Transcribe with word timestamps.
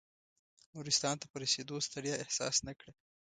نورستان 0.75 1.15
ته 1.21 1.25
په 1.31 1.37
رسېدو 1.43 1.75
ستړیا 1.87 2.15
احساس 2.23 2.55
نه 2.67 2.73
کړه. 2.79 2.91